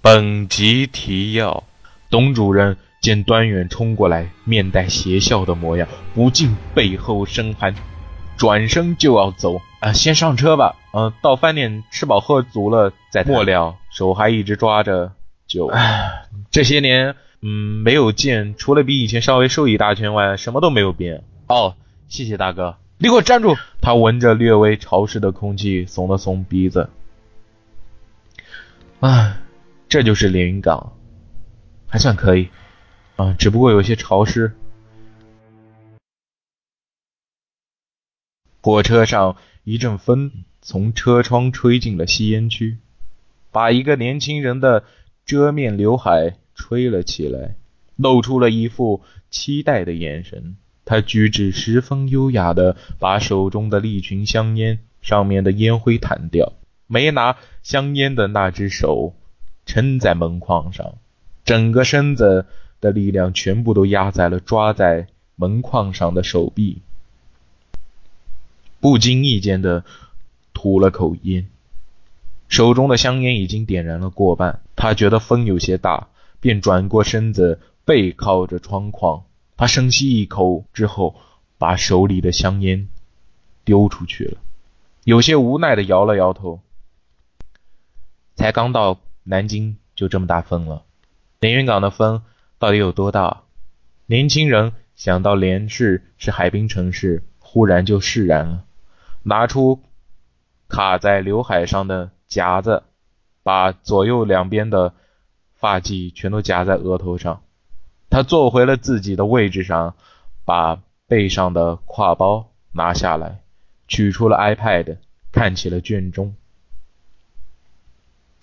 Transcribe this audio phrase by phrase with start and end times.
[0.00, 1.64] 本集提要：
[2.08, 7.74] 董主任见端远冲过来，面带邪笑的模样，不禁背后生寒，
[8.36, 9.60] 转身就要走。
[9.80, 10.76] 啊，先上车吧。
[10.92, 15.12] 嗯，到饭店吃饱喝足了再末了，手还一直抓着
[15.46, 15.70] 酒。
[16.50, 21.22] 这些年，嗯，没有见，除了比以前稍微瘦一大圈外，什么都没有变。
[21.48, 21.74] 哦，
[22.08, 22.76] 谢谢大哥。
[22.98, 23.56] 你给我站住！
[23.80, 26.90] 他闻着略微潮湿的空气，耸了耸鼻子。
[28.98, 29.38] 啊，
[29.88, 30.98] 这就是连云港，
[31.86, 32.50] 还算可以。
[33.16, 34.52] 啊，只不过有些潮湿。
[38.60, 42.76] 火车上，一阵风从车窗吹进了吸烟区，
[43.50, 44.84] 把一个年轻人的
[45.24, 47.56] 遮面刘海吹了起来，
[47.96, 50.56] 露出了一副期待的眼神。
[50.84, 56.52] 他举止十分优雅的把手中的利群香烟上面的烟灰弹掉，
[56.86, 59.14] 没拿香烟的那只手
[59.68, 60.94] 撑在门框上，
[61.44, 62.46] 整个身子
[62.80, 66.78] 的力量全部都压在了抓在门框上的手臂，
[68.80, 69.84] 不经意间的
[70.54, 71.46] 吐了口烟，
[72.48, 76.08] 手中的香烟已经点燃了过半，他觉得风有些大，
[76.40, 79.22] 便转过身子背靠着窗框。
[79.58, 81.14] 他深吸一口之后，
[81.58, 82.88] 把手里的香烟
[83.64, 84.38] 丢出去了，
[85.04, 86.60] 有些无奈的摇了摇头。
[88.34, 90.84] 才刚到南京，就这么大风了。
[91.38, 92.22] 连云港的风
[92.58, 93.42] 到底有多大？
[94.06, 98.64] 年轻人想到连市是海滨城市，忽然就释然了，
[99.22, 99.82] 拿出
[100.66, 102.84] 卡在刘海上的夹子，
[103.42, 104.94] 把左右两边的
[105.54, 107.42] 发髻全都夹在额头上。
[108.08, 109.94] 他坐回了自己的位置上，
[110.46, 113.42] 把背上的挎包拿下来，
[113.86, 114.96] 取出了 iPad，
[115.30, 116.34] 看起了卷宗。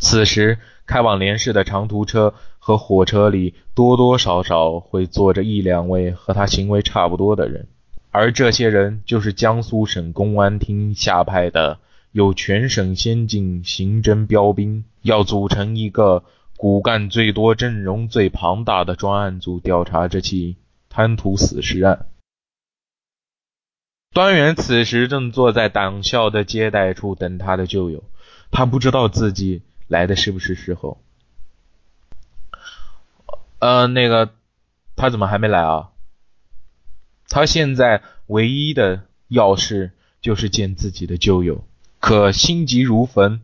[0.00, 7.68] 此时，开往连市的长途车和火车里多多少少会坐着一两位和他行为差不多的人，
[8.10, 11.78] 而这些人就是江苏省公安厅下派的
[12.10, 16.24] 有全省先进刑侦标兵，要组成一个。
[16.56, 20.56] 骨干最多、阵容最庞大的专案组调查这起
[20.90, 22.08] 贪图死尸案。
[24.12, 28.04] 端元此时正坐在党校的接待处等他的旧友，
[28.50, 31.02] 他不知道自己来的是不是时候。
[33.58, 34.32] 呃，那个，
[34.94, 35.90] 他怎么还没来啊？
[37.28, 39.90] 他现在唯一的要事
[40.20, 41.64] 就是见自己的旧友，
[41.98, 43.40] 可心急如焚，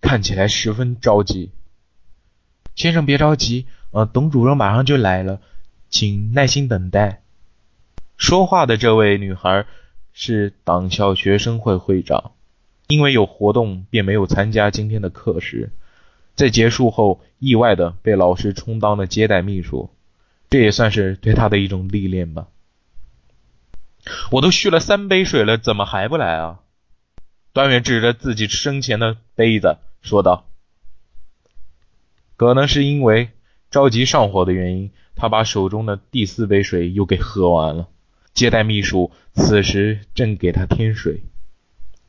[0.00, 1.50] 看起来十分着急。
[2.76, 5.40] 先生别着急，呃，董主任马上就来了，
[5.90, 7.22] 请耐心等待。
[8.16, 9.66] 说话的这位女孩
[10.12, 12.32] 是党校学生会会长，
[12.86, 15.72] 因为有活动便没有参加今天的课时，
[16.40, 19.90] 在结束后意外的被老师充当了接待秘书，
[20.48, 22.46] 这也算是对他的一种历练吧。
[24.30, 26.60] 我都续了三杯水了，怎么还不来啊？
[27.52, 30.46] 段远指着自己身前的杯子说道。
[32.38, 33.28] 可能是因为
[33.70, 37.88] 着急上火的原因，他把手中的第四杯水又给喝完了。
[38.32, 41.20] 接待秘书此时正给他添水。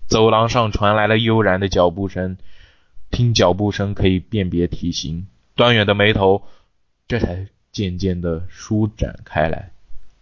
[0.07, 2.37] 走廊上传来了悠然的脚步声，
[3.11, 5.27] 听脚步声可以辨别体型。
[5.55, 6.43] 端远的眉头
[7.07, 9.71] 这才渐渐的舒展开来。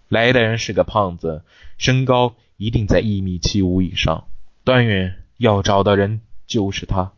[0.07, 1.44] 来的人是个胖子，
[1.78, 4.28] 身高一定在一米七五以上。
[4.63, 7.13] 端远要找的人就是他。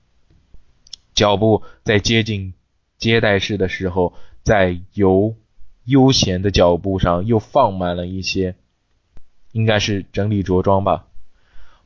[1.14, 2.54] 脚步在接近。
[2.98, 5.36] 接待室的时候，在由
[5.86, 8.54] 悠闲的脚步上又放慢了一些，
[9.54, 11.08] 应该是整理着装吧。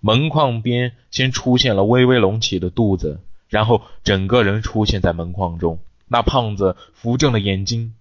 [0.01, 3.21] 门框边先出现了微微隆起的肚子，
[3.55, 5.79] 然后整个人出现在门框中。
[6.09, 7.93] 那胖子扶正了眼睛，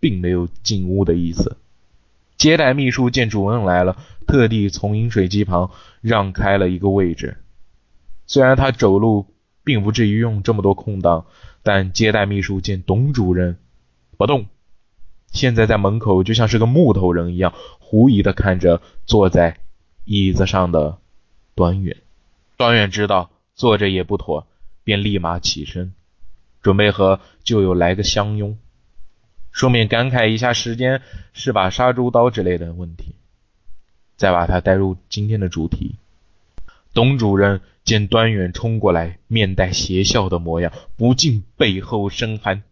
[0.00, 1.58] 并没有进屋的意思。
[2.38, 5.70] 接待秘书见主任来了，特地从饮水机旁
[6.00, 7.36] 让开了一个位置。
[8.26, 9.26] 虽然他走路
[9.62, 11.26] 并不至于用这么多空档。
[11.66, 13.56] 但接待秘书见董主任
[14.18, 14.44] 不动，
[15.32, 19.56] 现在在门口就像是个木头人一样，狐疑的看着坐在
[20.04, 20.98] 椅子上的
[21.54, 21.96] 端远。
[22.58, 24.46] 端远知道坐着也不妥，
[24.84, 25.92] 便立马起身，
[26.62, 28.56] 准备和旧友来个相拥，
[29.50, 31.02] 顺便感慨一下时间
[31.32, 33.16] 是把杀猪刀之类的问题，
[34.16, 35.96] 再把他带入今天的主题。
[36.92, 42.62] 董主任见端远冲过来，面带邪笑的模样，不禁背后生寒，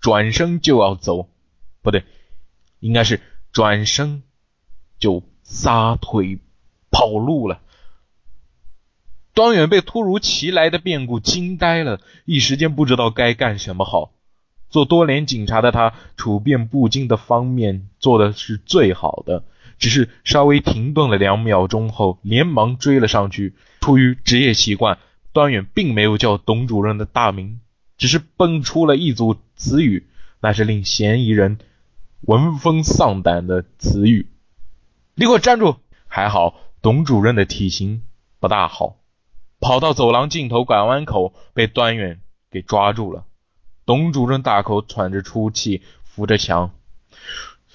[0.00, 1.28] 转身就要走，
[1.82, 2.04] 不对，
[2.78, 3.20] 应该是
[3.50, 4.22] 转身
[4.98, 6.38] 就撒腿
[6.90, 7.62] 跑路了。
[9.34, 14.12] 端远被突如其来的变故惊呆了，一时间不知道该干什么好。
[14.70, 19.44] 做多年警察的他，处变不惊的方面做的是最好的，
[19.78, 23.54] 只是稍微停顿了两秒钟后，连忙追了上去。
[23.80, 24.98] 出于职业习惯，
[25.32, 27.60] 端远并没有叫董主任的大名，
[27.98, 30.06] 只是蹦出了一组词语，
[30.40, 31.58] 那是令嫌疑人
[32.20, 34.28] 闻风丧胆的词语。
[35.16, 35.76] 你给我站住！
[36.06, 38.02] 还好董主任的体型
[38.38, 38.96] 不大好，
[39.64, 42.20] 跑到走廊尽头拐弯口，被端远
[42.50, 43.24] 给抓住了。
[43.86, 46.70] 董主任大口喘着粗气，扶着墙。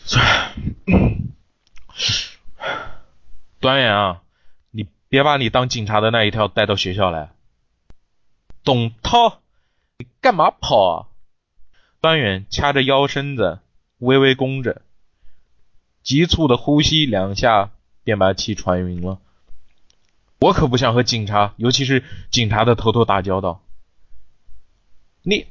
[3.60, 4.22] 端远啊，
[4.70, 7.32] 你别把你当警察的那一套带到学校来。
[8.64, 9.42] 董涛，
[9.98, 11.08] 你干嘛跑啊？
[12.02, 13.62] 端远掐着腰身子，
[13.98, 14.84] 微微弓着，
[16.04, 17.72] 急促的呼吸两下，
[18.04, 19.18] 便把气喘匀了。
[20.40, 23.62] 我可不想和警察，尤其是警察的头头打交道。
[25.22, 25.48] 你。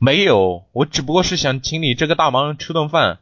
[0.00, 3.18] 没有，我只不过是想请你这个大忙人吃顿饭。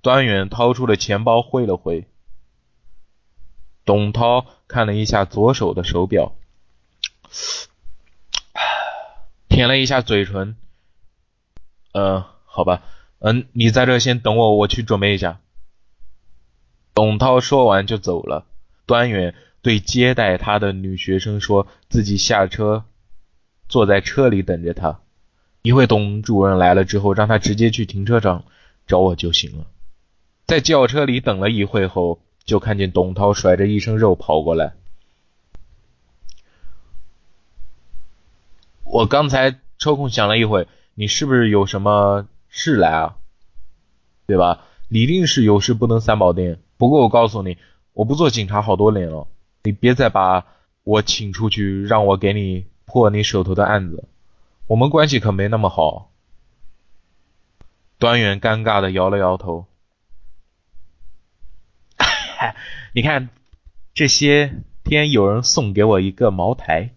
[0.00, 2.06] 端远掏出了钱包，挥了挥。
[3.84, 6.36] 董涛看了一下左手的手表，
[9.48, 10.56] 舔了一下嘴唇。
[11.90, 12.84] 嗯，好吧，
[13.18, 15.40] 嗯，你在这先等我，我去准备一下。
[16.94, 18.46] 董涛说完就走了。
[18.86, 22.84] 端远对接待他的女学生说自己下车，
[23.68, 25.00] 坐在车里等着他。
[25.62, 28.44] 一会董主任来了之后，让他直接去停车场
[28.86, 29.66] 找我就行了。
[30.46, 34.74] 在轿车里等了一会后，就看见董涛甩着一身肉跑过来。
[38.84, 43.16] 我刚才抽空想了一会，你是不是有什么事来啊？
[44.26, 44.64] 对吧？
[44.88, 46.58] 一定是有事不能三宝殿。
[46.76, 47.56] 不过我告诉你，
[47.94, 49.26] 我不做警察好多年了，
[49.64, 50.46] 你别再把
[50.82, 54.04] 我请出去，让我给你破你手头的案子。
[54.66, 56.10] 我们关系可没那么好。
[57.98, 59.66] 端远尴尬的摇了摇头。
[62.94, 63.28] 你看，
[63.94, 66.94] 这些天有人送给我一个茅台，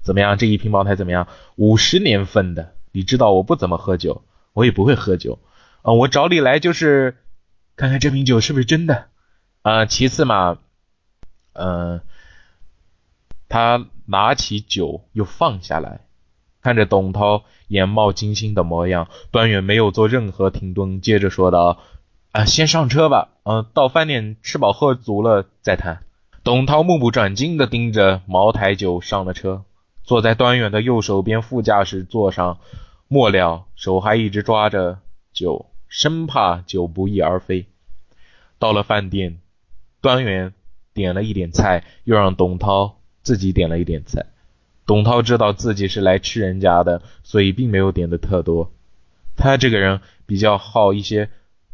[0.00, 0.38] 怎么样？
[0.38, 1.28] 这一瓶茅台怎么样？
[1.56, 2.74] 五十年份的。
[2.92, 5.38] 你知道我不怎么喝酒，我也不会喝酒。
[5.82, 7.18] 嗯，我找你来就是
[7.76, 9.09] 看看这瓶酒是不是真的。
[9.62, 10.58] 啊，其次嘛，
[11.52, 12.00] 嗯，
[13.48, 16.00] 他拿起酒又放下来。
[16.62, 21.78] 看着董涛眼冒金星的模样，端远没有做任何停顿，接着说道
[22.32, 26.02] ：“啊，先上车吧，嗯，到饭店吃饱喝足了再谈。”
[26.44, 29.64] 董涛目不转睛地盯着茅台酒，上了车，
[30.02, 32.58] 坐在端远的右手边副驾驶座上，
[33.08, 34.98] 末了手还一直抓着
[35.32, 37.66] 酒，生怕酒不翼而飞。
[38.58, 39.38] 到了饭店，
[40.00, 40.54] 端远
[40.94, 44.26] 点了一点菜，又让董涛自己点了一点菜。
[44.86, 48.72] 董涛知道自己是来吃人家的，所以并没有点的特多。
[49.36, 51.30] 他这个人比较好一些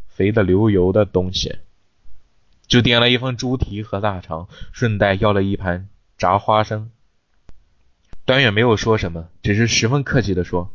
[0.07, 1.57] 肥的流油的东西，
[2.67, 6.91] 就点了一份猪蹄和大肠，顺带要了一盘炸花生。
[8.25, 10.71] 端远没有说什么，只是十分客气的说：“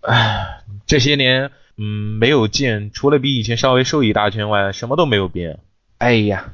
[0.00, 1.84] 哎，这些年，嗯，
[2.18, 5.60] 没有见，除了比以前稍微瘦一大圈外，什么都没有变。
[6.02, 6.52] 哎呀，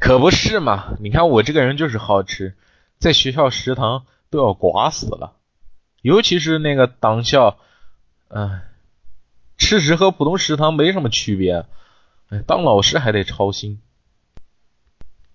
[0.00, 0.96] 可不是嘛！
[0.98, 2.56] 你看我这个人就是好吃。”
[2.98, 5.36] 在学校食堂都要刮死了，
[6.02, 7.56] 尤其是那个党校，
[8.26, 8.62] 嗯，
[9.58, 11.66] 吃食和普通食堂没什么区别，
[12.30, 13.80] 哎，当老师还得操心。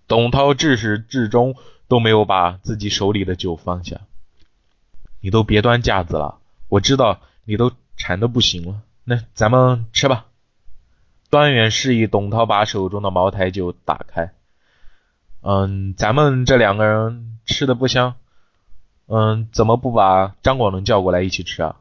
[0.05, 1.55] 董涛至始至终
[1.87, 4.01] 都没有把自己手里的酒放下。
[5.21, 10.25] 你都别端架子了，我知道你都馋的不行了，那咱们吃吧。
[11.37, 14.33] 端远示意董涛把手中的茅台酒打开。
[15.41, 17.37] 嗯，咱们这两个人。
[17.45, 18.15] 吃的不香，
[19.05, 21.77] 嗯，怎么不把张广伦叫过来一起吃啊？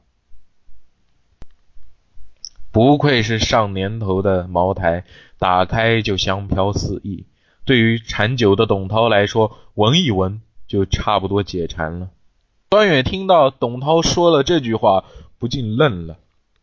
[2.70, 5.04] 不愧是上年头的茅台，
[5.36, 7.26] 打开就香飘四溢。
[7.64, 12.10] 对于馋酒的董涛来说，闻一闻就差不多解馋了。
[12.68, 15.04] 端远听到董涛说了这句话，
[15.38, 16.16] 不禁愣了，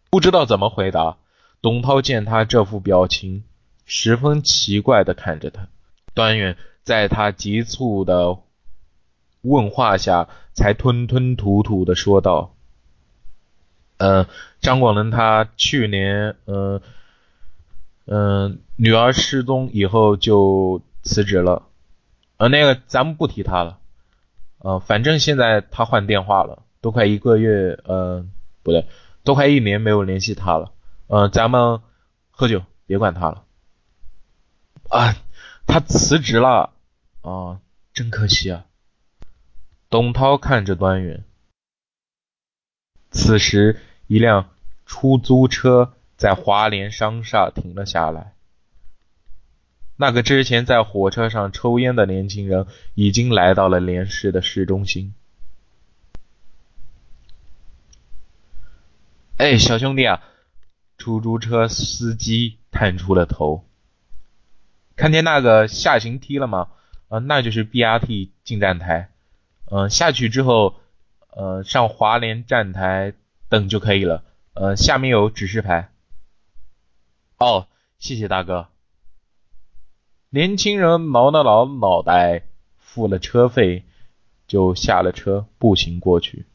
[0.09, 1.17] 不知道怎么回答。
[1.63, 3.45] 董涛见他这副表情，
[3.85, 5.69] 十分奇怪的看着他。
[6.13, 8.37] 端远在他急促的。
[9.41, 12.55] 问话下，才吞吞吐吐的说道
[13.97, 14.25] ：“嗯，
[14.59, 16.81] 张广能他去年，嗯
[18.07, 21.63] 嗯，女儿失踪以后就辞职了。
[22.37, 23.79] 呃，那个咱们不提他了。
[24.59, 28.31] 呃，反正现在他换电话了，都快一个月，嗯，
[28.63, 28.85] 不对，
[29.23, 30.71] 都快一年没有联系他了。
[31.15, 31.79] 嗯，咱们
[32.31, 33.45] 喝酒，别管他了。
[34.89, 35.15] 啊，
[35.67, 36.73] 他辞职了。
[37.21, 37.61] 啊，
[37.93, 38.65] 真可惜啊。”
[39.91, 41.23] 董涛看着端远，
[43.11, 44.49] 此时，一辆
[44.87, 48.33] 出租车在华联商厦停了下来。
[49.95, 52.65] 那个之前在火车上抽烟的年轻人
[52.95, 55.13] 已经来到了连市的市中心。
[59.37, 60.23] 哎，小兄弟啊！
[60.97, 63.65] 出租车司机探出了头，
[64.95, 66.69] 看见那个下行梯了吗？
[67.09, 69.09] 呃，那就是 BRT 进站台。
[69.65, 70.75] 嗯，下去之后，
[71.31, 73.13] 呃，上华联站台
[73.49, 74.23] 等就可以了。
[74.53, 75.89] 呃，下面有指示牌。
[77.39, 77.67] 哦，
[77.99, 78.67] 谢谢大哥。
[80.29, 82.43] 年轻人挠了挠脑袋，
[82.77, 83.83] 付了车费，
[84.47, 86.45] 就下了车，步行过去。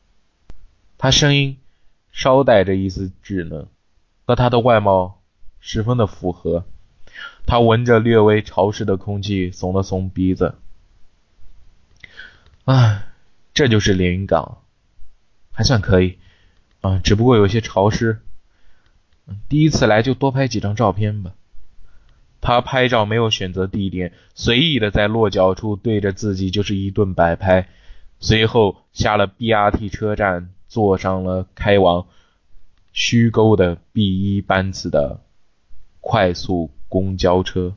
[0.97, 1.59] 他声音
[2.11, 3.69] 稍带着一丝稚嫩，
[4.29, 5.23] 和他的外貌
[5.59, 6.67] 十分的符合。
[7.47, 10.57] 他闻着略微潮湿的空气，耸了耸鼻子。
[12.67, 13.07] 唉，
[13.55, 14.59] 这就是连云港，
[15.51, 16.19] 还算可以，
[16.83, 18.21] 啊，只不过有些潮湿。
[19.49, 21.33] 第一次来就多拍几张照片吧。
[22.43, 27.67] 他拍照没有选择地点，随意的在落脚处对着自己就是一顿摆拍。
[28.21, 32.07] 随后下了 BRT 车站，坐上了开往
[32.93, 35.21] 虚构的 B 一班次的
[36.01, 37.75] 快速公交车。